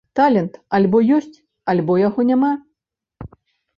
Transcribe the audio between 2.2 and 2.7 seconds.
няма.